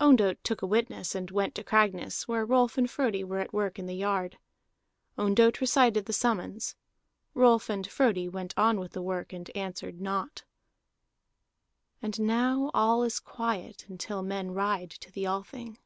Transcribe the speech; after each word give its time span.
Ondott 0.00 0.38
took 0.44 0.62
a 0.62 0.66
witness 0.68 1.12
and 1.12 1.28
went 1.32 1.56
to 1.56 1.64
Cragness, 1.64 2.28
where 2.28 2.46
Rolf 2.46 2.78
and 2.78 2.88
Frodi 2.88 3.24
were 3.24 3.40
at 3.40 3.52
work 3.52 3.80
in 3.80 3.86
the 3.86 3.96
yard. 3.96 4.38
Ondott 5.18 5.60
recited 5.60 6.06
the 6.06 6.12
summons; 6.12 6.76
Rolf 7.34 7.68
and 7.68 7.84
Frodi 7.88 8.28
went 8.28 8.54
on 8.56 8.78
with 8.78 8.92
the 8.92 9.02
work, 9.02 9.32
and 9.32 9.50
answered 9.56 10.00
naught. 10.00 10.44
And 12.00 12.20
now 12.20 12.70
all 12.72 13.02
is 13.02 13.18
quiet 13.18 13.84
until 13.88 14.22
men 14.22 14.52
ride 14.52 14.90
to 14.92 15.10
the 15.10 15.26
Althing. 15.26 15.78